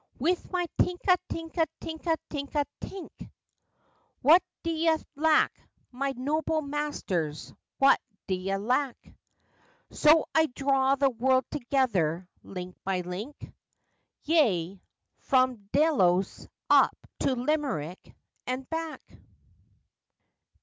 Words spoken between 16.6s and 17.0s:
up